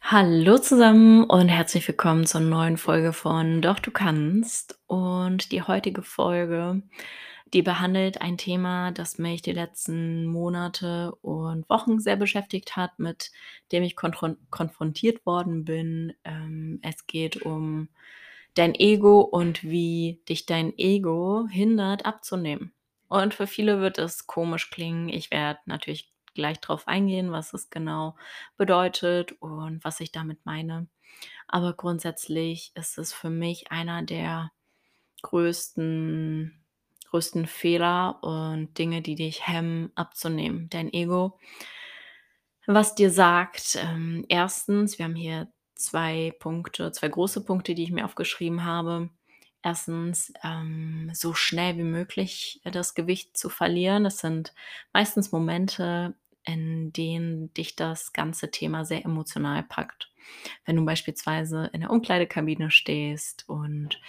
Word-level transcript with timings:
Hallo 0.00 0.58
zusammen 0.58 1.22
und 1.24 1.48
herzlich 1.48 1.86
willkommen 1.86 2.26
zur 2.26 2.40
neuen 2.40 2.78
Folge 2.78 3.12
von 3.12 3.62
Doch 3.62 3.78
du 3.78 3.92
kannst. 3.92 4.80
Und 4.88 5.52
die 5.52 5.62
heutige 5.62 6.02
Folge, 6.02 6.82
die 7.52 7.62
behandelt 7.62 8.20
ein 8.20 8.36
Thema, 8.36 8.90
das 8.90 9.18
mich 9.18 9.42
die 9.42 9.52
letzten 9.52 10.26
Monate 10.26 11.14
und 11.22 11.70
Wochen 11.70 12.00
sehr 12.00 12.16
beschäftigt 12.16 12.76
hat, 12.76 12.98
mit 12.98 13.30
dem 13.70 13.84
ich 13.84 13.94
konfron 13.94 14.36
konfrontiert 14.50 15.24
worden 15.24 15.64
bin. 15.64 16.14
Ähm, 16.24 16.80
es 16.82 17.06
geht 17.06 17.42
um 17.42 17.88
dein 18.54 18.74
Ego 18.74 19.20
und 19.20 19.62
wie 19.64 20.20
dich 20.28 20.46
dein 20.46 20.76
Ego 20.78 21.46
hindert 21.50 22.06
abzunehmen. 22.06 22.72
Und 23.08 23.34
für 23.34 23.46
viele 23.46 23.80
wird 23.80 23.98
es 23.98 24.26
komisch 24.26 24.70
klingen. 24.70 25.08
Ich 25.08 25.30
werde 25.30 25.60
natürlich 25.66 26.12
gleich 26.34 26.60
drauf 26.60 26.86
eingehen, 26.86 27.32
was 27.32 27.54
es 27.54 27.70
genau 27.70 28.16
bedeutet 28.56 29.32
und 29.40 29.82
was 29.84 30.00
ich 30.00 30.12
damit 30.12 30.44
meine. 30.44 30.88
Aber 31.46 31.72
grundsätzlich 31.72 32.72
ist 32.74 32.98
es 32.98 33.12
für 33.12 33.30
mich 33.30 33.72
einer 33.72 34.02
der 34.02 34.52
größten 35.22 36.58
größten 37.10 37.46
Fehler 37.46 38.22
und 38.22 38.76
Dinge, 38.78 39.02
die 39.02 39.14
dich 39.14 39.46
hemmen, 39.46 39.90
abzunehmen. 39.94 40.68
Dein 40.70 40.92
Ego, 40.92 41.38
was 42.66 42.94
dir 42.94 43.10
sagt, 43.10 43.78
ähm, 43.80 44.26
1. 44.30 44.68
wir 44.98 45.04
haben 45.04 45.14
hier 45.14 45.50
2 45.78 46.34
Punkte, 46.40 46.90
2 46.92 47.08
große 47.08 47.44
Punkte, 47.44 47.74
die 47.74 47.84
ich 47.84 47.92
mir 47.92 48.04
aufgeschrieben 48.04 48.64
habe. 48.64 49.10
1. 49.62 50.32
ähm, 50.42 51.10
so 51.14 51.34
schnell 51.34 51.76
wie 51.78 51.84
möglich 51.84 52.60
das 52.64 52.94
Gewicht 52.94 53.36
zu 53.36 53.48
verlieren. 53.48 54.04
Das 54.04 54.18
sind 54.18 54.54
meistens 54.92 55.30
Momente, 55.32 56.14
in 56.44 56.92
denen 56.92 57.52
dich 57.54 57.76
das 57.76 58.12
ganze 58.12 58.50
Thema 58.50 58.84
sehr 58.84 59.04
emotional 59.04 59.62
packt. 59.62 60.10
Wenn 60.64 60.76
du 60.76 60.84
beispielsweise 60.84 61.70
in 61.72 61.80
der 61.82 61.90
Umkleidekabine 61.90 62.70
stehst 62.72 63.48
und 63.48 64.00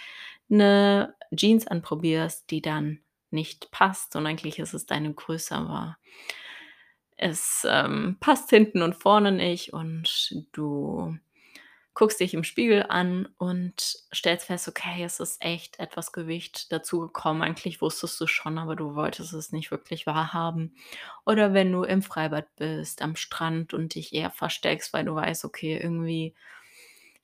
'ne 0.48 1.14
Jeans 1.34 1.66
anprobierst, 1.68 2.50
die 2.50 2.62
dann 2.62 3.00
nicht 3.30 3.70
passt 3.70 4.16
und 4.16 4.26
eigentlich 4.26 4.58
ist 4.58 4.74
es 4.74 4.86
deine 4.86 5.14
Größe, 5.14 5.54
aber 5.54 5.96
es, 7.18 7.66
ähm, 7.68 8.16
passt 8.20 8.50
hinten 8.50 8.82
und 8.82 8.94
vorne 8.96 9.32
nicht 9.32 9.72
und 9.72 10.34
du 10.52 11.16
guckst 12.00 12.18
dich 12.20 12.32
im 12.34 12.44
Spiegel 12.44 12.86
an 12.88 13.28
und 13.38 13.98
stellst 14.14 14.46
fest: 14.46 14.68
Okay, 14.68 15.04
es 15.04 15.20
ist 15.20 15.44
echt 15.44 15.78
etwas 15.78 16.12
Gewicht 16.12 16.72
dazugekommen. 16.72 17.42
Eigentlich 17.42 17.82
wusstest 17.82 18.18
du's 18.22 18.30
schon, 18.30 18.56
aber 18.58 18.74
du 18.74 18.94
wolltest 18.94 19.34
es 19.34 19.52
nicht 19.52 19.70
wirklich 19.70 20.06
wahrhaben. 20.06 20.74
Oder 21.26 21.52
wenn 21.54 21.70
du 21.72 21.82
im 21.84 22.02
Freibad 22.02 22.46
bist, 22.56 23.02
am 23.02 23.16
Strand 23.16 23.74
und 23.74 23.94
dich 23.96 24.14
eher 24.14 24.30
versteckst, 24.30 24.94
weil 24.94 25.04
du 25.04 25.14
weißt: 25.14 25.44
„Okay, 25.44 25.78
irgendwie, 25.78 26.34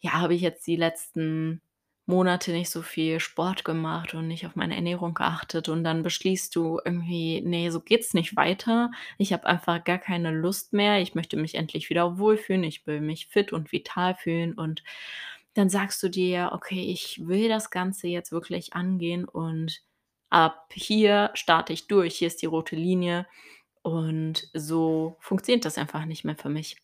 ja, 0.01 0.13
habe 0.15 0.35
ich 0.35 0.43
jetzt 0.43 0.67
die 0.67 0.77
letzten 0.77 1.63
Monate 2.07 2.53
nicht 2.53 2.71
so 2.71 2.83
viel 2.83 3.21
Sport 3.21 3.65
gemacht 3.65 4.15
und 4.15 4.29
nicht 4.29 4.47
auf 4.47 4.57
meine 4.57 4.77
Ernährung 4.77 5.15
geachtet.“ 5.15 5.69
Und 5.69 5.85
dann 5.85 6.03
beschließt 6.03 6.55
du 6.57 6.81
irgendwie: 6.85 7.41
„Ne, 7.43 7.71
so 7.71 7.81
geht's 7.81 8.15
nicht 8.15 8.37
weiter. 8.37 8.91
Ich 9.19 9.33
habe 9.33 9.47
einfach 9.47 9.83
gar 9.85 9.99
keine 9.99 10.31
Lust 10.33 10.73
mehr. 10.73 11.01
Ich 11.03 11.15
möchte 11.15 11.37
mich 11.37 11.55
endlich 11.57 11.91
wieder 11.91 12.19
wohlfühlen. 12.19 12.65
Ich 12.65 12.87
will 12.87 13.01
mich 13.01 13.27
fit 13.29 13.53
und 13.53 13.73
vital 13.73 14.15
fühlen.“ 14.15 14.55
Und 14.55 14.83
dann 15.55 15.69
sagst 15.69 16.03
du 16.03 16.09
dir: 16.09 16.51
„Okay, 16.55 16.83
ich 16.93 17.27
will 17.27 17.49
das 17.49 17.71
Ganze 17.71 18.09
jetzt 18.09 18.33
wirklich 18.33 18.75
angehen 18.75 19.25
und 19.27 19.83
ab 20.31 20.69
hier 20.75 21.31
starte 21.35 21.73
ich 21.73 21.87
durch. 21.89 22.17
Hier 22.17 22.29
ist 22.29 22.43
die 22.43 22.47
rote 22.47 22.77
Linie.“ 22.77 23.27
Und 23.83 24.49
so 24.55 25.17
funktioniert 25.21 25.65
das 25.65 25.79
einfach 25.79 26.05
nicht 26.07 26.25
mehr 26.25 26.37
für 26.37 26.51
mich. 26.51 26.77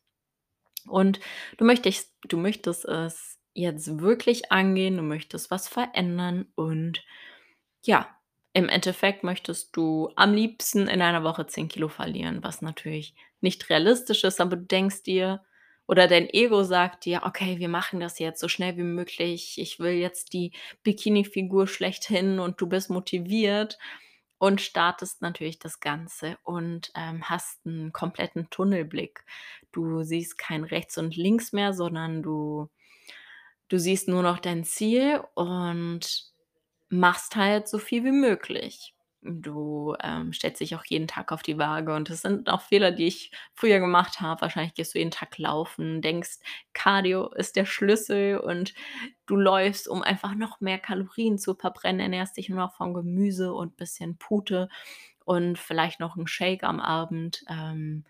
Und 0.87 1.21
du 1.59 1.65
möchtest 1.65 2.13
du 2.29 2.39
möchtest 2.39 2.85
es 2.87 3.39
jetzt 3.55 4.01
wirklich 4.01 4.53
angehen, 4.53 4.97
du 4.97 5.03
möchtest 5.03 5.51
was 5.51 5.69
verändern 5.69 6.47
und 6.55 7.03
ja, 7.85 8.09
im 8.55 8.69
Endeffekt 8.69 9.25
möchtest 9.25 9.77
du 9.77 10.11
am 10.17 10.35
liebsten 10.35 10.89
in 10.89 11.03
einer 11.03 11.25
Woche 11.25 11.47
10 11.47 11.69
Kilo 11.69 11.89
verlieren, 11.89 12.43
was 12.43 12.63
natürlich 12.63 13.15
nicht 13.41 13.71
realistisch 13.71 14.25
ist, 14.25 14.41
aber 14.41 14.57
du 14.57 14.65
denkst 14.67 15.03
dir 15.05 15.43
oder 15.87 16.07
dein 16.09 16.29
Ego 16.31 16.63
sagt 16.65 17.05
dir: 17.07 17.23
„Okay, 17.25 17.59
wir 17.59 17.69
machen 17.69 18.01
das 18.01 18.19
jetzt 18.19 18.41
so 18.41 18.49
schnell 18.49 18.77
wie 18.77 18.83
möglich. 18.85 19.59
Ich 19.61 19.79
will 19.81 19.93
jetzt 19.95 20.33
die 20.35 20.53
Bikinifigur 20.85 21.67
schlechthin.“ 21.67 22.39
Und 22.41 22.61
du 22.61 22.67
bist 22.69 22.91
motiviert 22.91 23.79
und 24.39 24.61
startest 24.61 25.23
natürlich 25.23 25.59
das 25.59 25.81
Ganze 25.81 26.37
und, 26.45 26.93
ähm, 26.97 27.29
hast 27.29 27.65
'n 27.67 27.93
kompletten 27.93 28.51
Tunnelblick. 28.51 29.25
Du 29.73 30.03
siehst 30.03 30.39
kein 30.39 30.65
rechts 30.65 30.99
und 30.99 31.17
links 31.17 31.53
mehr, 31.53 31.73
sondern 31.75 32.23
du 32.23 32.69
du 33.73 33.81
siehst 33.81 34.09
nur 34.09 34.23
noch 34.23 34.39
dein 34.41 34.65
Ziel 34.65 35.23
und 35.35 36.25
machst 36.91 37.37
halt 37.37 37.69
so 37.69 37.79
viel 37.79 38.05
wie 38.05 38.13
möglich. 38.13 38.95
Du, 39.23 39.95
ähm, 40.03 40.33
stellst 40.33 40.61
dich 40.61 40.75
auch 40.77 40.85
jeden 40.85 41.09
Tag 41.09 41.33
auf 41.33 41.43
die 41.43 41.59
Waage 41.59 41.95
und 41.95 42.11
das 42.11 42.23
sind 42.23 42.51
auch 42.51 42.63
Fehler, 42.63 42.91
die 42.93 43.07
ich 43.07 43.33
früher 43.55 43.81
gemacht 43.81 44.21
habe. 44.21 44.43
Wahrscheinlich 44.43 44.75
gehst 44.75 44.95
du 44.95 44.99
jeden 44.99 45.13
Tag 45.13 45.39
laufen, 45.39 46.03
denkst, 46.03 46.39
Cardio 46.75 47.29
ist 47.35 47.57
der 47.57 47.65
Schlüssel 47.67 48.39
und 48.39 48.75
du 49.27 49.37
läufst, 49.37 49.89
um 49.89 50.03
einfach 50.03 50.35
noch 50.35 50.61
mehr 50.61 50.79
Kalorien 50.79 51.39
zu 51.39 51.55
verbrennen, 51.55 52.01
ernährst 52.01 52.37
dich 52.37 52.49
nur 52.49 52.59
noch 52.59 52.75
von 52.75 52.95
Gemüse 52.95 53.55
und 53.55 53.77
bisschen 53.77 54.19
Pute 54.19 54.69
und 55.25 55.59
vielleicht 55.59 56.01
noch 56.01 56.17
'n 56.17 56.27
Shake 56.27 56.65
am 56.65 56.81
Abend. 56.81 57.45
Ähm, 57.49 58.05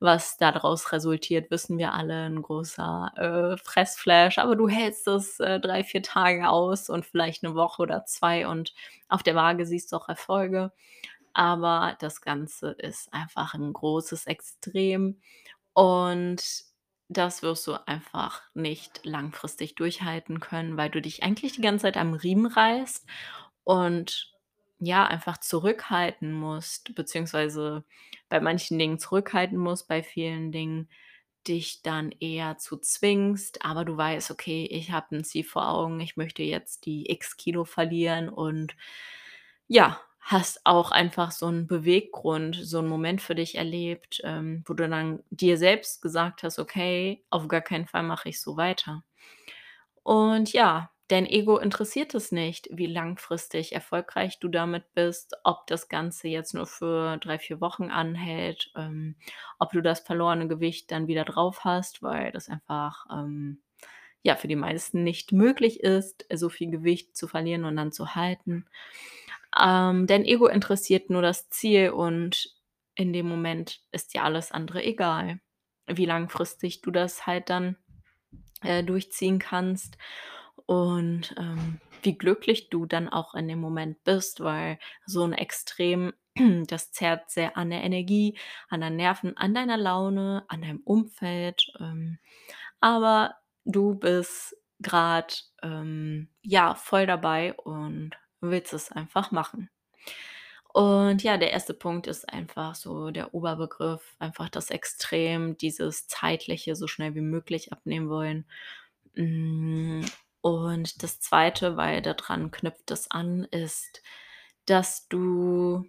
was 0.00 0.36
da 0.38 0.52
draus 0.52 0.92
resultiert, 0.92 1.50
wissen 1.50 1.78
wir 1.78 1.94
alle, 1.94 2.26
'n 2.26 2.42
großer, 2.42 3.12
äh, 3.56 3.56
Fressflash, 3.64 4.38
aber 4.38 4.56
du 4.56 4.68
hältst 4.68 5.06
das, 5.06 5.40
äh, 5.40 5.60
3, 5.60 5.84
4 5.84 6.02
Tage 6.02 6.48
aus 6.50 6.90
und 6.90 7.06
vielleicht 7.06 7.42
'ne 7.44 7.54
Woche 7.54 7.82
oder 7.82 8.04
2 8.06 8.46
und 8.48 8.74
auf 9.08 9.22
der 9.22 9.34
Waage 9.36 9.66
siehst 9.66 9.92
du 9.92 9.96
auch 9.96 10.08
Erfolge. 10.08 10.72
Aber 11.34 11.96
das 12.00 12.20
Ganze 12.22 12.70
ist 12.72 13.12
einfach 13.14 13.54
'n 13.54 13.72
großes 13.74 14.26
Extrem 14.28 15.20
und 15.74 16.42
das 17.10 17.42
wirst 17.42 17.66
du 17.68 17.74
einfach 17.88 18.42
nicht 18.54 19.04
langfristig 19.06 19.76
durchhalten 19.76 20.40
können, 20.40 20.76
weil 20.78 20.90
du 20.90 21.02
dich 21.02 21.22
eigentlich 21.24 21.52
die 21.54 21.62
ganze 21.62 21.84
Zeit 21.84 21.96
am 21.98 22.14
Riemen 22.14 22.46
reißt 22.46 23.06
und, 23.64 24.35
ja, 24.80 25.06
einfach 25.06 25.38
zurückhalten 25.38 26.32
musst, 26.32 26.94
beziehungsweise 26.94 27.84
bei 28.28 28.40
manchen 28.40 28.78
Dingen 28.78 28.98
zurückhalten 28.98 29.58
musst, 29.58 29.88
bei 29.88 30.02
vielen 30.02 30.52
Dingen 30.52 30.88
dich 31.48 31.82
dann 31.82 32.12
eher 32.20 32.58
zu 32.58 32.76
zwingst, 32.78 33.64
aber 33.64 33.84
du 33.86 33.96
weißt: 33.96 34.30
„Okay, 34.32 34.66
ich 34.70 34.90
habe 34.92 35.16
'n 35.16 35.24
Ziel 35.24 35.44
vor 35.44 35.68
Augen. 35.70 36.00
Ich 36.00 36.16
möchte 36.16 36.42
jetzt 36.44 36.86
die 36.86 37.10
X 37.10 37.36
Kilo 37.38 37.64
verlieren.“ 37.64 38.28
Und 38.30 38.76
ja, 39.68 40.00
hast 40.20 40.60
auch 40.66 40.90
einfach 40.92 41.32
so 41.32 41.46
'n 41.48 41.66
Beweggrund, 41.68 42.56
so 42.62 42.80
'n 42.80 42.88
Moment 42.88 43.22
für 43.22 43.34
dich 43.36 43.56
erlebt, 43.56 44.20
ähm, 44.24 44.62
wo 44.66 44.74
du 44.74 44.88
dann 44.88 45.22
dir 45.30 45.58
selbst 45.58 46.02
gesagt 46.02 46.42
hast: 46.44 46.58
„Okay, 46.60 47.24
auf 47.30 47.48
gar 47.48 47.62
keinen 47.62 47.86
Fall 47.88 48.02
mache 48.04 48.28
ich 48.30 48.40
so 48.42 48.56
weiter.“ 48.58 49.02
Und 50.06 50.52
ja, 50.52 50.90
dein 51.08 51.26
Ego 51.26 51.58
interessiert 51.58 52.14
es 52.14 52.32
nicht, 52.32 52.68
wie 52.72 52.86
langfristig 52.86 53.72
erfolgreich 53.72 54.38
du 54.40 54.48
damit 54.48 54.92
bist, 54.94 55.36
ob 55.44 55.66
das 55.66 55.88
Ganze 55.88 56.28
jetzt 56.28 56.54
nur 56.54 56.66
für 56.66 57.18
3, 57.18 57.38
4 57.38 57.60
Wochen 57.60 57.90
anhält, 57.90 58.72
ähm, 58.76 59.16
ob 59.58 59.72
du 59.72 59.82
das 59.82 60.00
verlorene 60.00 60.48
Gewicht 60.48 60.90
dann 60.90 61.06
wieder 61.06 61.24
drauf 61.24 61.64
hast, 61.64 62.02
weil 62.02 62.32
das 62.32 62.48
einfach, 62.48 63.06
ähm, 63.12 63.62
ja, 64.22 64.34
für 64.34 64.48
die 64.48 64.56
meisten 64.56 65.04
nicht 65.04 65.32
möglich 65.32 65.80
ist, 65.80 66.26
so 66.32 66.48
viel 66.48 66.70
Gewicht 66.70 67.16
zu 67.16 67.28
verlieren 67.28 67.64
und 67.64 67.76
dann 67.76 67.92
zu 67.92 68.16
halten. 68.16 68.66
Ähm, 69.60 70.06
dein 70.06 70.24
Ego 70.24 70.48
interessiert 70.48 71.10
nur 71.10 71.22
das 71.22 71.48
Ziel 71.50 71.90
und 71.90 72.54
in 72.96 73.12
dem 73.12 73.28
Moment 73.28 73.80
ist 73.92 74.14
dir 74.14 74.24
alles 74.24 74.50
andere 74.50 74.82
egal, 74.82 75.40
wie 75.86 76.06
langfristig 76.06 76.80
du 76.80 76.90
das 76.90 77.26
halt 77.26 77.50
dann, 77.50 77.76
äh, 78.62 78.82
durchziehen 78.82 79.38
kannst 79.38 79.98
und, 80.66 81.34
ähm, 81.38 81.80
wie 82.02 82.16
glücklich 82.18 82.70
du 82.70 82.86
dann 82.86 83.08
auch 83.08 83.34
in 83.34 83.48
dem 83.48 83.60
Moment 83.60 84.02
bist, 84.04 84.40
weil 84.40 84.78
so 85.06 85.24
'n 85.24 85.32
Extrem, 85.34 86.12
das 86.68 86.92
zerrt 86.92 87.30
sehr 87.30 87.56
an 87.56 87.70
der 87.70 87.82
Energie, 87.84 88.38
an 88.68 88.80
deinen 88.82 88.96
Nerven, 88.96 89.36
an 89.36 89.54
deiner 89.54 89.76
Laune, 89.76 90.44
an 90.48 90.62
deinem 90.62 90.80
Umfeld, 90.84 91.66
ähm, 91.80 92.18
aber 92.80 93.36
du 93.64 93.94
bist 93.96 94.56
grad, 94.82 95.44
ähm, 95.62 96.28
ja, 96.42 96.74
voll 96.76 97.06
dabei 97.06 97.54
und 97.54 98.12
willst 98.40 98.72
es 98.74 98.92
einfach 98.92 99.30
machen. 99.32 99.68
Und 100.74 101.22
ja, 101.22 101.38
der 101.38 101.52
1. 101.52 101.72
Punkt 101.74 102.06
ist 102.06 102.28
einfach 102.30 102.74
so 102.74 103.10
der 103.10 103.32
Oberbegriff, 103.34 104.14
einfach 104.18 104.48
das 104.50 104.70
Extrem, 104.70 105.56
dieses 105.56 106.06
zeitliche, 106.06 106.76
so 106.76 106.86
schnell 106.86 107.14
wie 107.14 107.20
möglich 107.22 107.72
abnehmen 107.72 108.08
wollen. 108.10 108.44
Und 110.46 111.02
das 111.02 111.18
Zweite, 111.18 111.76
weil 111.76 112.02
daran 112.02 112.52
knüpft 112.52 112.92
es 112.92 113.10
an, 113.10 113.44
ist, 113.50 114.00
dass 114.66 115.08
du 115.08 115.84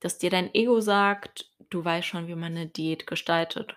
dass 0.00 0.18
dir 0.18 0.30
dein 0.30 0.54
Ego 0.54 0.80
sagt, 0.80 1.50
du 1.70 1.84
weißt 1.84 2.06
schon, 2.08 2.28
wie 2.28 2.36
man 2.36 2.54
'ne 2.54 2.66
Diät 2.68 3.06
gestaltet. 3.08 3.76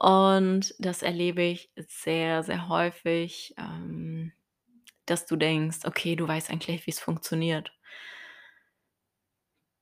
Und 0.00 0.74
das 0.78 1.02
erlebe 1.02 1.42
ich 1.42 1.70
sehr, 1.76 2.42
sehr 2.44 2.68
häufig, 2.68 3.54
ähm, 3.58 4.32
dass 5.06 5.26
du 5.26 5.36
denkst: 5.36 5.80
„Okay, 5.84 6.16
du 6.16 6.28
weißt 6.28 6.50
eigentlich, 6.50 6.86
wie's 6.86 7.00
funktioniert.“ 7.00 7.72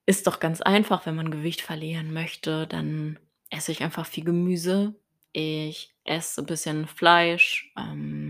Ist 0.08 0.28
doch 0.28 0.38
ganz 0.38 0.60
einfach, 0.60 1.04
wenn 1.04 1.16
man 1.16 1.32
Gewicht 1.32 1.62
verlieren 1.62 2.12
möchte, 2.12 2.68
dann 2.68 3.18
esse 3.50 3.72
ich 3.72 3.82
einfach 3.82 4.06
viel 4.06 4.22
Gemüse. 4.24 4.94
Ich 5.32 5.92
esse 6.04 6.44
bisschen 6.44 6.86
Fleisch, 6.86 7.72
ähm, 7.76 8.25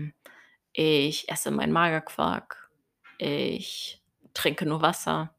ich 0.77 1.27
esse 1.27 1.49
meinen 1.49 1.71
Magerquark, 1.71 2.69
ich 3.17 3.99
trinke 4.35 4.67
nur 4.67 4.83
Wasser, 4.83 5.33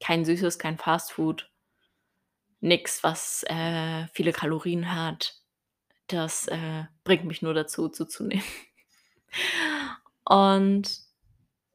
kein 0.00 0.24
Süßes, 0.24 0.58
kein 0.58 0.78
Fastfood. 0.78 1.48
Nix, 2.60 3.04
was, 3.04 3.44
äh, 3.44 4.08
viele 4.12 4.32
Kalorien 4.32 4.92
hat. 4.92 5.36
Das, 6.08 6.48
äh, 6.48 6.84
bringt 7.04 7.24
mich 7.24 7.40
nur 7.40 7.54
dazu, 7.54 7.88
zuzunehmen. 7.88 8.44
Und 10.24 10.98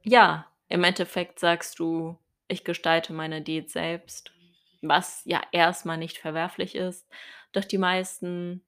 ja, 0.03 0.51
im 0.67 0.83
Endeffekt 0.83 1.39
sagst 1.39 1.79
du: 1.79 2.19
„Ich 2.49 2.65
gestalte 2.65 3.13
meine 3.13 3.41
Diät 3.41 3.71
selbst“, 3.71 4.33
was 4.81 5.21
ja 5.25 5.41
erst 5.53 5.85
mal 5.85 5.97
nicht 5.97 6.17
verwerflich 6.17 6.75
ist. 6.75 7.07
Doch 7.53 7.63
die 7.65 7.77
meisten, 7.77 8.65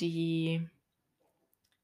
die 0.00 0.68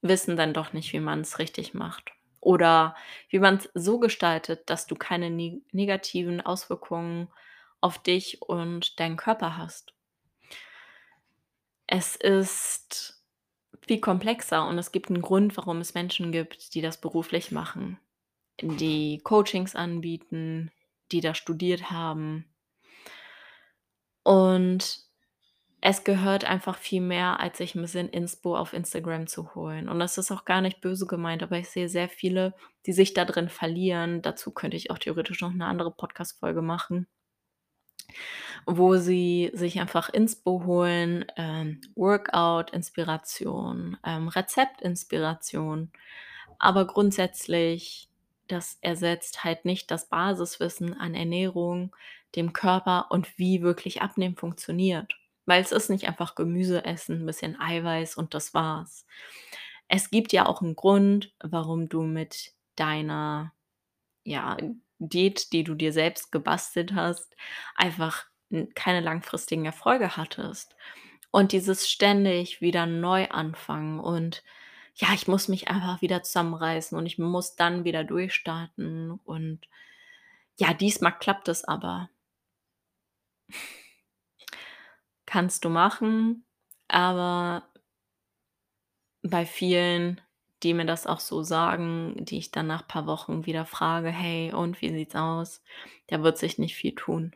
wissen 0.04 0.36
dann 0.36 0.54
doch 0.54 0.72
nicht, 0.74 0.92
wie 0.94 1.00
man's 1.00 1.40
richtig 1.40 1.74
macht 1.74 2.12
oder 2.40 2.96
wie 3.30 3.40
man's 3.40 3.68
so 3.74 3.98
gestaltet, 4.00 4.70
dass 4.70 4.86
du 4.86 4.96
keine 4.96 5.30
ne 5.30 5.62
negativen 5.72 6.40
Auswirkungen 6.42 7.28
auf 7.82 7.98
dich 8.02 8.42
und 8.42 9.00
deinen 9.00 9.16
Körper 9.18 9.58
hast. 9.58 9.92
Es 11.88 12.16
ist 12.16 13.22
viel 13.86 14.00
komplexer 14.00 14.66
und 14.68 14.78
es 14.78 14.92
gibt 14.92 15.10
'n 15.10 15.20
Grund, 15.22 15.56
warum 15.56 15.80
es 15.80 15.94
Menschen 15.94 16.32
gibt, 16.32 16.74
die 16.74 16.80
das 16.80 17.00
beruflich 17.00 17.52
machen, 17.52 17.98
die 18.62 19.20
Coachings 19.24 19.76
anbieten, 19.76 20.72
die 21.12 21.20
das 21.22 21.38
studiert 21.38 21.90
haben. 21.90 22.46
Und 24.26 25.03
es 25.84 26.02
gehört 26.04 26.44
einfach 26.46 26.78
viel 26.78 27.00
mehr, 27.02 27.38
als 27.40 27.58
sich 27.58 27.74
'n 27.76 27.82
bisschen 27.82 28.08
Inspo 28.08 28.56
auf 28.56 28.72
Instagram 28.72 29.26
zu 29.28 29.54
holen. 29.54 29.88
Und 29.88 29.98
das 30.00 30.16
ist 30.18 30.30
auch 30.32 30.44
gar 30.46 30.60
nicht 30.62 30.80
böse 30.80 31.06
gemeint, 31.06 31.42
aber 31.44 31.58
ich 31.58 31.68
sehe 31.70 31.88
sehr 31.90 32.08
viele, 32.08 32.54
die 32.86 32.92
sich 32.94 33.12
da 33.14 33.24
drin 33.26 33.48
verlieren. 33.50 34.22
Dazu 34.22 34.50
könnte 34.52 34.76
ich 34.78 34.90
auch 34.90 34.98
theoretisch 34.98 35.40
noch 35.42 35.52
'ne 35.52 35.66
andere 35.66 35.90
Podcast-Folge 35.92 36.62
machen 36.62 37.06
wo 38.66 38.96
sie 38.96 39.50
sich 39.52 39.78
einfach 39.80 40.08
Inspo 40.08 40.62
holen, 40.64 41.26
ähm, 41.36 41.80
Workout-Inspiration, 41.96 43.98
ähm, 44.04 44.28
Rezept-Inspiration. 44.28 45.92
Aber 46.58 46.86
grundsätzlich, 46.86 48.08
das 48.48 48.78
ersetzt 48.80 49.44
halt 49.44 49.64
nicht 49.66 49.90
das 49.90 50.08
Basiswissen 50.08 50.94
an 50.98 51.14
Ernährung, 51.14 51.94
dem 52.36 52.52
Körper 52.54 53.10
und 53.10 53.38
wie 53.38 53.60
wirklich 53.62 54.00
Abnehmen 54.02 54.36
funktioniert. 54.36 55.14
Weil 55.46 55.62
es 55.62 55.72
ist 55.72 55.90
nicht 55.90 56.08
einfach 56.08 56.34
Gemüse 56.36 56.84
essen, 56.84 57.26
bisschen 57.26 57.58
Eiweiß 57.60 58.16
und 58.16 58.34
das 58.34 58.54
war's. 58.54 59.06
Es 59.88 60.10
gibt 60.10 60.32
ja 60.32 60.46
auch 60.46 60.62
'n 60.62 60.76
Grund, 60.76 61.32
warum 61.42 61.88
du 61.88 62.02
mit 62.02 62.52
deiner, 62.76 63.52
ja, 64.24 64.56
Diät, 65.00 65.52
die 65.52 65.64
du 65.64 65.74
dir 65.76 65.92
selbst 65.92 66.32
gebastelt 66.32 66.94
hast, 66.94 67.36
einfach 67.76 68.26
keine 68.76 69.00
langfristigen 69.00 69.66
Erfolge 69.66 70.16
hattest. 70.16 70.76
Und 71.32 71.52
dieses 71.52 71.90
ständig 71.90 72.60
wieder 72.62 72.86
neu 72.86 73.28
anfangen 73.30 74.00
und: 74.00 74.44
„Ja, 74.96 75.08
ich 75.14 75.28
muss 75.28 75.48
mich 75.48 75.68
einfach 75.68 76.02
wieder 76.02 76.22
zusammenreißen 76.24 76.98
und 76.98 77.06
ich 77.06 77.18
muss 77.18 77.56
dann 77.56 77.84
wieder 77.84 78.04
durchstarten 78.04 79.12
und 79.24 79.60
ja, 80.58 80.74
diesmal 80.74 81.18
klappt 81.18 81.48
es 81.48 81.64
aber.“ 81.64 82.10
Kannst 85.34 85.64
du 85.64 85.68
machen, 85.68 86.44
aber 86.86 87.68
bei 89.22 89.46
vielen, 89.46 90.20
die 90.62 90.74
mir 90.74 90.84
das 90.86 91.06
auch 91.06 91.18
so 91.20 91.42
sagen, 91.42 92.14
die 92.24 92.38
ich 92.38 92.50
dann 92.52 92.66
nach 92.66 92.86
paar 92.86 93.06
Wochen 93.06 93.46
wieder 93.46 93.64
frage: 93.66 94.08
„Hey, 94.10 94.52
und 94.52 94.80
wie 94.82 94.90
sieht's 94.90 95.16
aus?“ 95.16 95.62
Da 96.08 96.22
wird 96.22 96.38
sich 96.38 96.58
nicht 96.58 96.76
viel 96.76 96.94
tun. 96.94 97.34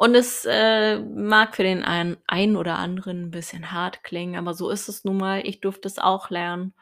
Und 0.00 0.14
es, 0.14 0.44
äh, 0.48 0.98
mag 0.98 1.54
für 1.54 1.62
den 1.62 1.84
ein 1.84 2.16
einen 2.26 2.56
oder 2.56 2.76
anderen 2.78 3.26
'n 3.26 3.30
bisschen 3.30 3.70
hart 3.72 4.02
klingen, 4.02 4.36
aber 4.36 4.54
so 4.54 4.70
ist 4.70 4.88
es 4.88 5.04
nun 5.04 5.18
mal. 5.18 5.46
Ich 5.46 5.60
durfte 5.60 5.86
es 5.88 5.98
auch 5.98 6.30
lernen. 6.30 6.74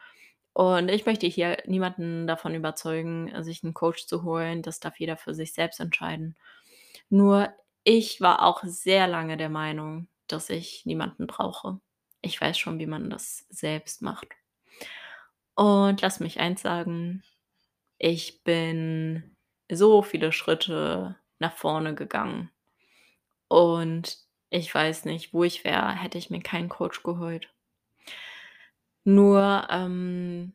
Und 0.53 0.89
ich 0.89 1.05
möchte 1.05 1.27
hier 1.27 1.57
niemanden 1.67 2.27
davon 2.27 2.55
überzeugen, 2.55 3.31
sich 3.43 3.63
'n 3.63 3.73
Coach 3.73 4.07
zu 4.07 4.23
holen. 4.23 4.61
Das 4.63 4.79
darf 4.79 4.99
jeder 4.99 5.17
für 5.17 5.33
sich 5.35 5.53
selbst 5.53 5.79
entscheiden. 5.79 6.35
Nur 7.09 7.53
ich 7.83 8.21
war 8.21 8.43
auch 8.43 8.63
sehr 8.63 9.07
lange 9.07 9.37
der 9.37 9.49
Meinung, 9.49 10.07
dass 10.27 10.49
ich 10.49 10.85
niemanden 10.85 11.27
brauche. 11.27 11.79
Ich 12.21 12.39
weiß 12.39 12.57
schon, 12.57 12.79
wie 12.79 12.85
man 12.87 13.09
das 13.09 13.45
selbst 13.49 14.01
macht. 14.01 14.27
Und 15.55 16.01
lass 16.01 16.19
mich 16.19 16.39
eins 16.39 16.61
sagen, 16.61 17.23
ich 17.97 18.43
bin 18.43 19.35
so 19.71 20.01
viele 20.01 20.31
Schritte 20.31 21.17
nach 21.39 21.53
vorne 21.53 21.95
gegangen. 21.95 22.51
Und 23.47 24.17
ich 24.49 24.73
weiß 24.73 25.05
nicht, 25.05 25.33
wo 25.33 25.43
ich 25.43 25.63
wäre, 25.63 25.91
hätte 25.91 26.17
ich 26.17 26.29
mir 26.29 26.41
keinen 26.41 26.69
Coach 26.69 27.03
geholt. 27.03 27.49
Nur, 29.05 29.67
ähm, 29.69 30.53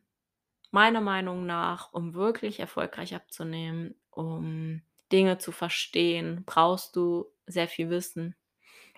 meiner 0.71 1.01
Meinung 1.01 1.45
nach, 1.45 1.93
um 1.93 2.13
wirklich 2.13 2.59
erfolgreich 2.59 3.15
abzunehmen, 3.15 3.95
um 4.11 4.81
Dinge 5.11 5.37
zu 5.37 5.51
verstehen, 5.51 6.43
brauchst 6.45 6.95
du 6.95 7.25
sehr 7.47 7.67
viel 7.67 7.89
Wissen. 7.89 8.35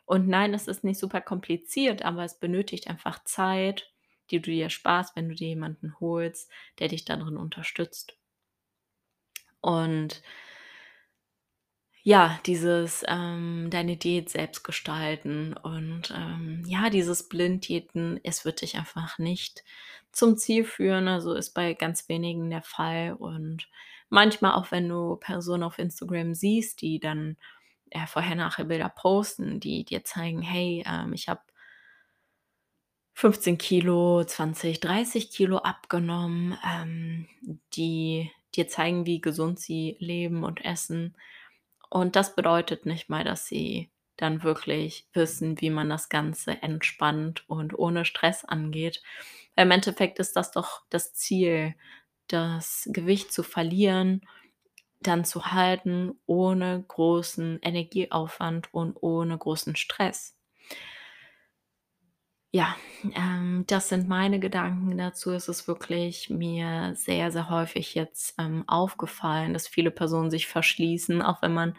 Und 0.05 0.27
nein, 0.27 0.53
es 0.53 0.67
ist 0.67 0.83
nicht 0.83 0.99
super 0.99 1.21
kompliziert, 1.21 2.03
aber 2.03 2.23
es 2.25 2.39
benötigt 2.39 2.87
einfach 2.87 3.23
Zeit, 3.23 3.93
die 4.29 4.41
du 4.41 4.51
dir 4.51 4.69
sparst, 4.69 5.15
wenn 5.15 5.29
du 5.29 5.35
dir 5.35 5.49
jemanden 5.49 5.99
holst, 5.99 6.49
der 6.79 6.87
dich 6.89 7.05
da 7.05 7.17
drin 7.17 7.37
unterstützt. 7.37 8.17
Und 9.61 10.21
ja, 12.03 12.39
dieses, 12.47 13.03
ähm, 13.07 13.67
deine 13.69 13.95
Diät 13.95 14.29
selbst 14.29 14.63
gestalten 14.63 15.53
und, 15.53 16.11
ähm, 16.15 16.63
ja, 16.65 16.89
dieses 16.89 17.29
Blinddiäten, 17.29 18.19
es 18.23 18.43
wird 18.43 18.61
dich 18.61 18.75
einfach 18.77 19.19
nicht 19.19 19.63
zum 20.11 20.35
Ziel 20.37 20.63
führen. 20.65 21.07
Also, 21.07 21.33
ist 21.33 21.51
bei 21.53 21.73
ganz 21.75 22.09
wenigen 22.09 22.49
der 22.49 22.63
Fall. 22.63 23.13
Und 23.13 23.67
manchmal 24.11 24.53
auch, 24.53 24.71
wenn 24.71 24.89
du 24.89 25.17
Personen 25.17 25.63
auf 25.63 25.79
Instagram 25.79 26.35
siehst, 26.35 26.81
die 26.83 26.99
dann, 27.01 27.37
äh, 27.91 28.07
Vorher-Nachher-Bilder 28.07 28.89
posten, 28.89 29.59
die 29.61 29.85
dir 29.85 30.03
zeigen: 30.05 30.41
„Hey, 30.43 30.83
ähm, 30.87 31.13
ich 31.13 31.29
habe“ 31.29 31.41
„15 33.13 33.57
Kilo, 33.57 34.23
20, 34.23 34.79
30 34.79 35.31
Kilo 35.31 35.57
abgenommen“, 35.57 36.57
ähm, 36.67 37.27
die 37.75 38.31
dir 38.55 38.67
zeigen, 38.67 39.05
wie 39.05 39.21
gesund 39.21 39.59
sie 39.59 39.95
leben 39.99 40.43
und 40.43 40.63
essen. 40.65 41.15
Und 41.89 42.15
das 42.15 42.35
bedeutet 42.35 42.85
nicht 42.85 43.09
mal, 43.09 43.23
dass 43.23 43.47
sie 43.47 43.89
dann 44.17 44.43
wirklich 44.43 45.07
wissen, 45.13 45.61
wie 45.61 45.69
man 45.71 45.89
das 45.89 46.09
Ganze 46.09 46.61
entspannt 46.63 47.43
und 47.49 47.77
ohne 47.77 48.05
Stress 48.05 48.45
angeht. 48.45 49.01
Im 49.55 49.71
Endeffekt 49.71 50.19
ist 50.19 50.35
das 50.35 50.51
doch 50.51 50.83
das 50.89 51.13
Ziel, 51.13 51.75
das 52.33 52.87
Gewicht 52.91 53.31
zu 53.33 53.43
verlieren, 53.43 54.21
dann 55.01 55.25
zu 55.25 55.47
halten 55.47 56.13
ohne 56.27 56.83
großen 56.87 57.59
Energieaufwand 57.61 58.73
und 58.73 58.97
ohne 59.01 59.37
großen 59.37 59.75
Stress. 59.77 60.37
Ja, 62.53 62.75
ähm, 63.15 63.63
das 63.67 63.87
sind 63.87 64.09
meine 64.09 64.39
Gedanken 64.39 64.97
dazu. 64.97 65.31
Es 65.31 65.47
ist 65.47 65.67
wirklich 65.69 66.29
mir 66.29 66.93
sehr, 66.97 67.31
sehr 67.31 67.49
häufig 67.49 67.95
jetzt, 67.95 68.35
ähm, 68.37 68.65
aufgefallen, 68.67 69.53
dass 69.53 69.67
viele 69.69 69.89
Personen 69.91 70.29
sich 70.31 70.47
verschließen, 70.47 71.21
auch 71.21 71.41
wenn 71.41 71.53
man 71.53 71.75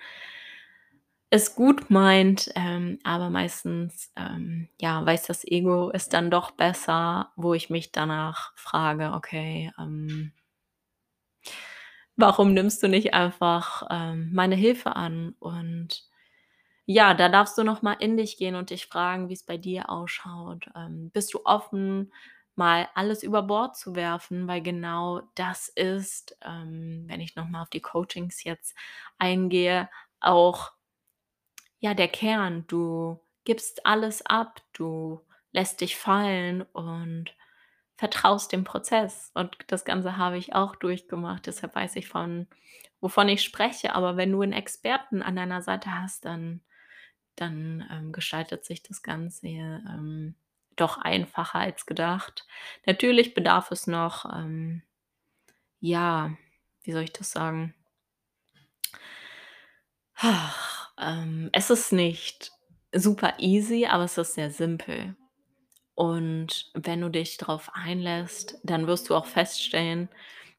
es 1.31 1.55
gut 1.55 1.89
meint, 1.91 2.51
ähm, 2.57 2.99
aber 3.05 3.31
meistens, 3.31 4.13
ähm, 4.17 4.69
ja, 4.81 5.05
weiß 5.05 5.25
das 5.27 5.45
Ego 5.45 5.91
es 5.93 6.09
dann 6.09 6.31
doch 6.31 6.51
besser, 6.53 7.33
wo 7.37 7.55
ich 7.55 7.71
mich 7.71 7.91
danach 7.93 8.53
frage: 8.57 9.13
„Okay, 9.15 9.73
ähm“ 9.79 10.33
„warum 12.17 12.55
nimmst 12.55 12.83
du 12.83 12.89
nicht 12.89 13.15
einfach, 13.15 13.85
ähm, 13.91 14.31
meine 14.33 14.55
Hilfe 14.57 14.97
an?“ 14.97 15.35
Und 15.41 16.05
ja, 16.87 17.15
da 17.15 17.29
darfst 17.29 17.57
du 17.59 17.65
noch 17.65 17.83
mal 17.83 17.95
in 17.95 18.17
dich 18.17 18.37
gehen 18.39 18.57
und 18.57 18.71
dich 18.71 18.87
fragen, 18.87 19.29
wie's 19.29 19.45
bei 19.45 19.57
dir 19.57 19.91
ausschaut. 19.91 20.67
Ähm, 20.77 21.11
bist 21.13 21.35
du 21.35 21.41
offen 21.45 22.13
mal 22.57 22.89
alles 22.95 23.23
über 23.23 23.43
Bord 23.43 23.77
zu 23.77 23.95
werfen, 23.97 24.47
weil 24.49 24.63
genau 24.63 25.23
das 25.37 25.69
ist, 25.69 26.37
ähm, 26.45 27.05
wenn 27.09 27.21
ich 27.21 27.37
noch 27.37 27.49
mal 27.49 27.63
auf 27.63 27.71
die 27.71 27.81
Coachings 27.81 28.45
jetzt 28.45 28.77
eingehe, 29.19 29.89
auch 30.21 30.73
ja, 31.81 31.95
der 31.95 32.09
Kern. 32.09 32.65
Du 32.69 33.19
gibst 33.45 33.85
alles 33.87 34.25
ab, 34.25 34.63
du 34.73 35.21
lässt 35.53 35.81
dich 35.81 35.97
fallen 35.97 36.63
und 36.63 37.35
vertraust 38.03 38.51
dem 38.53 38.65
Prozess. 38.65 39.31
Und 39.35 39.57
das 39.69 39.85
Ganze 39.85 40.17
habe 40.17 40.37
ich 40.39 40.55
auch 40.57 40.75
durchgemacht, 40.77 41.47
deshalb 41.47 41.75
weiß 41.77 41.97
ich 41.97 42.09
von 42.09 42.49
wovon 43.01 43.29
ich 43.29 43.43
spreche. 43.45 43.95
Aber 43.95 44.17
wenn 44.17 44.33
du 44.33 44.43
'n 44.43 44.53
Experten 44.53 45.23
an 45.23 45.37
deiner 45.37 45.63
Seite 45.63 45.91
hast, 46.01 46.25
dann 46.25 46.63
dann, 47.37 47.87
ähm, 47.93 48.13
gestaltet 48.13 48.65
sich 48.67 48.83
das 48.83 49.03
Ganze, 49.03 49.47
ähm, 49.49 50.37
doch 50.77 50.99
einfacher 50.99 51.61
als 51.61 51.87
gedacht. 51.87 52.47
Natürlich 52.87 53.35
bedarf 53.35 53.71
es 53.73 53.87
noch, 53.89 54.27
ähm 54.35 54.83
ja, 55.81 56.31
wie 56.85 56.93
soll 56.93 57.03
ich 57.05 57.13
das 57.13 57.31
sagen? 57.33 57.75
Ähm, 60.99 61.49
es 61.53 61.71
ist 61.71 61.93
nicht 61.93 62.53
super 62.95 63.35
easy, 63.39 63.87
aber 63.87 64.05
es 64.05 64.19
ist 64.19 64.35
sehr 64.35 64.51
simpel. 64.51 65.17
Und 66.03 66.69
wenn 66.75 67.01
du 67.01 67.11
dich 67.11 67.37
drauf 67.37 67.71
einlässt, 67.75 68.59
dann 68.65 68.89
wirst 68.89 69.09
du 69.09 69.15
auch 69.15 69.27
feststellen, 69.27 70.09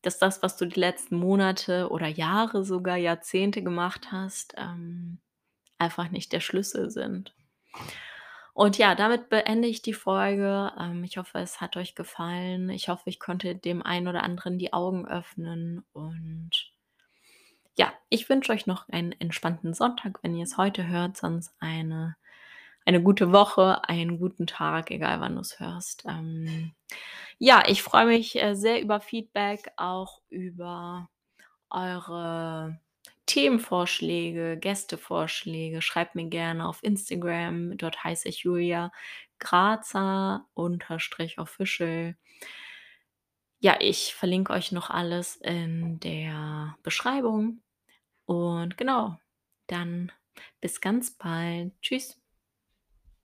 dass 0.02 0.18
das, 0.18 0.42
was 0.42 0.56
du 0.56 0.66
die 0.66 0.80
letzten 0.80 1.18
Monate 1.18 1.90
oder 1.90 2.08
Jahre, 2.08 2.64
sogar 2.64 2.96
Jahrzehnte 2.96 3.62
gemacht 3.62 4.14
hast, 4.14 4.54
ähm, 4.56 5.18
einfach 5.78 6.10
nicht 6.12 6.32
der 6.32 6.40
Schlüssel 6.40 6.90
sind. 6.92 7.36
Und 8.54 8.78
ja, 8.78 8.96
damit 8.96 9.28
beende 9.28 9.68
ich 9.68 9.82
die 9.82 9.92
Folge. 9.92 10.72
Ähm, 10.80 11.04
ich 11.04 11.18
hoffe, 11.18 11.40
es 11.40 11.60
hat 11.60 11.76
euch 11.76 11.94
gefallen. 11.94 12.70
Ich 12.70 12.88
hoffe, 12.88 13.10
ich 13.10 13.20
konnte 13.20 13.54
dem 13.54 13.86
einen 13.86 14.08
oder 14.08 14.24
anderen 14.24 14.58
die 14.58 14.72
Augen 14.72 15.06
öffnen 15.06 15.84
und 15.92 16.52
ja, 17.76 17.92
ich 18.08 18.30
wünsche 18.30 18.54
euch 18.54 18.66
noch 18.66 18.88
einen 18.88 19.12
entspannten 19.12 19.74
Sonntag, 19.74 20.24
wenn 20.24 20.38
ihr 20.38 20.46
es 20.46 20.56
heute 20.56 20.88
hört, 20.88 21.18
sonst 21.18 21.54
eine 21.60 22.16
eine 22.86 23.02
gute 23.02 23.32
Woche, 23.32 23.84
einen 23.88 24.20
guten 24.20 24.48
Tag, 24.48 24.92
egal 24.92 25.22
wann 25.22 25.36
du's 25.36 25.60
hörst. 25.60 26.04
Ähm, 26.08 26.74
ja, 27.40 27.64
ich 27.68 27.84
freue 27.84 28.06
mich, 28.06 28.42
äh, 28.42 28.56
sehr 28.56 28.82
über 28.82 29.00
Feedback, 29.02 29.72
auch 29.78 30.22
über 30.30 31.10
eure 31.70 32.80
Themenvorschläge, 33.26 34.58
Gästevorschläge. 34.60 35.82
Schreibt 35.82 36.16
mir 36.16 36.28
gerne 36.28 36.68
auf 36.68 36.84
Instagram, 36.84 37.78
dort 37.78 38.04
heiße 38.04 38.28
ich 38.30 38.40
Julia 38.40 38.92
Grazer_official. 39.40 42.16
Ja, 43.60 43.78
ich 43.80 44.14
verlinke 44.14 44.52
euch 44.54 44.72
noch 44.74 44.90
alles 44.90 45.38
in 45.38 46.00
der 46.02 46.78
Beschreibung. 46.84 47.62
Und 48.26 48.78
genau, 48.78 49.18
dann 49.68 50.12
bis 50.62 50.82
ganz 50.82 51.12
bald. 51.12 51.74
Tschüss. 51.82 52.23